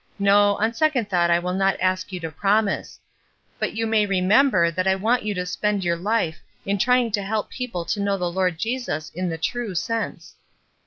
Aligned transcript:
No, 0.17 0.55
on 0.55 0.73
second 0.73 1.11
thought 1.11 1.29
I 1.29 1.37
will 1.37 1.53
not 1.53 1.79
ask 1.79 2.11
you 2.11 2.19
to 2.21 2.31
promise; 2.31 2.99
but 3.59 3.73
you 3.75 3.85
may 3.85 4.07
remember 4.07 4.71
that 4.71 4.87
I 4.87 4.95
want 4.95 5.21
you 5.23 5.35
to 5.35 5.45
spend 5.45 5.83
your 5.83 5.95
life 5.95 6.41
in 6.65 6.79
trying 6.79 7.11
to 7.11 7.21
help 7.21 7.51
people 7.51 7.85
to 7.85 7.99
know 8.01 8.17
the 8.17 8.31
Lord 8.31 8.57
Jesus 8.57 9.11
in 9.11 9.29
the 9.29 9.37
true 9.37 9.75
sense." 9.75 10.37